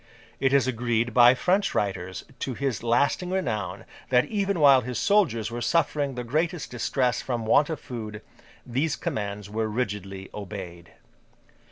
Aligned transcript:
It 0.39 0.51
is 0.51 0.65
agreed 0.65 1.13
by 1.13 1.35
French 1.35 1.75
writers, 1.75 2.23
to 2.39 2.55
his 2.55 2.81
lasting 2.81 3.29
renown, 3.29 3.85
that 4.09 4.25
even 4.25 4.59
while 4.59 4.81
his 4.81 4.97
soldiers 4.97 5.51
were 5.51 5.61
suffering 5.61 6.15
the 6.15 6.23
greatest 6.23 6.71
distress 6.71 7.21
from 7.21 7.45
want 7.45 7.69
of 7.69 7.79
food, 7.79 8.23
these 8.65 8.95
commands 8.95 9.47
were 9.47 9.67
rigidly 9.67 10.27
obeyed. 10.33 10.93